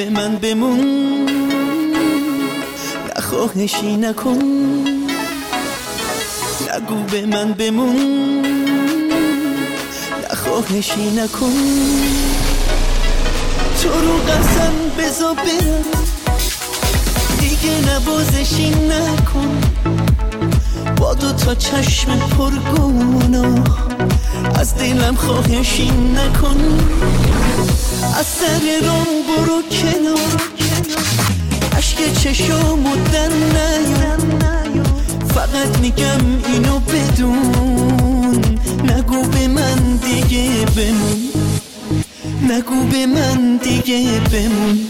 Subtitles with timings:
[0.00, 1.28] به من بمون.
[3.16, 4.38] نخواهشی نکن.
[6.74, 7.96] نگو به من بمون.
[10.32, 11.52] نخواهشی نکن.
[13.82, 15.84] تو رو قسم بزا برم.
[17.40, 19.60] دیگه نوازشی نکن.
[20.96, 23.58] با دو تا چشم پرگناه
[24.54, 26.78] از دلم خواهشی نکن.
[28.18, 30.42] از سر رام برو کنار.
[31.76, 34.18] عشق چشامو در نیار.
[35.34, 38.44] فقط میگم اینو بدون.
[38.84, 41.30] نگو به من دیگه بمون.
[42.42, 44.80] نگو به من دیگه بمون.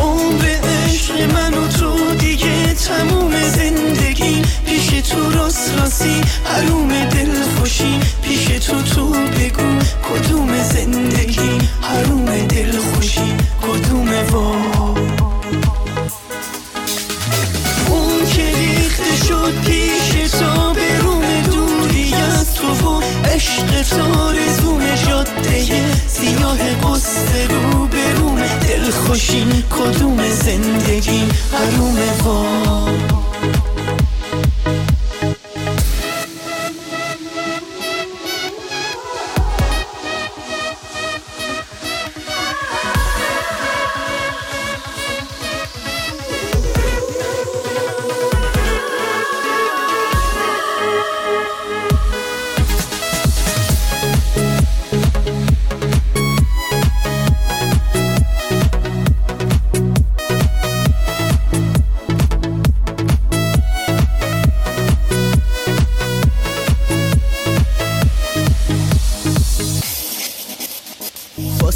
[0.00, 1.54] عمر عشق من
[6.02, 14.54] راستی حروم دل خوشی پیش تو تو بگو کدوم زندگی؟ حروم دل خوشی کدوم وا
[17.88, 23.02] اون که ریخته شد پیش تو به روم دوری از تو و
[23.34, 23.82] عشق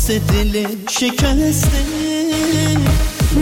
[0.06, 1.82] واسه دل شکسته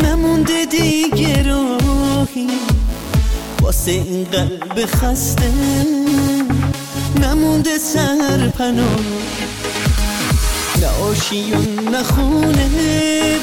[0.03, 2.47] نمونده دیگه راهی.
[3.61, 5.51] واسه این قلب خسته
[7.21, 9.01] نمونده سرپناه.
[10.81, 11.53] نه آشی
[11.93, 12.69] نه خونه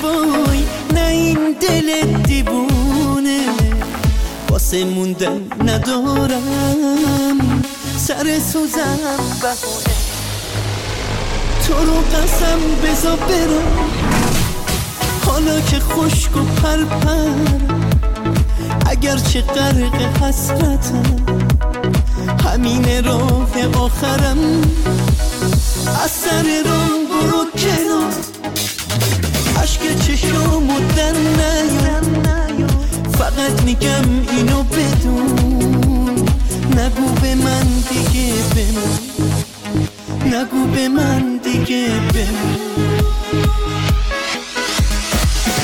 [0.04, 3.46] وای نه این دل دیوونه.
[4.50, 6.44] واسه موندن ندارم
[7.98, 9.00] سر سوزم
[9.42, 10.01] بهونه.
[11.68, 13.92] تو رو قسم بزا برم
[15.26, 17.72] حالا که خشک و پرپر
[18.86, 21.04] اگر چه غرق حسرتم
[22.46, 23.48] همین راه
[23.80, 24.38] آخرم.
[26.04, 28.14] از سر راه برو کنار.
[29.64, 32.02] عشق چشامو در نیار.
[33.12, 35.72] فقط میگم اینو بدون.
[36.78, 39.00] نگو به من دیگه بمون
[40.26, 42.58] نگو به من دیگه بمون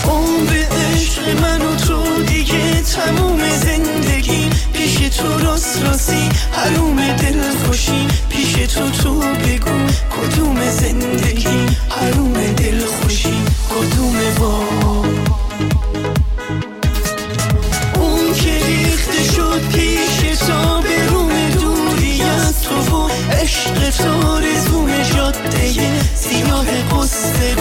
[0.06, 8.08] عمر عشق من و تو دیگه تموم زندگی پیش تو راست راستی حروم دل خوشی
[8.30, 9.78] پیش تو تو بگو
[10.10, 14.64] کدوم زندگی حروم دل خوشی کدوم وا
[17.96, 23.10] اون که ریخته شد پیش تو به روم دوری از تو و
[23.42, 24.38] عشق تو
[27.28, 27.57] wasted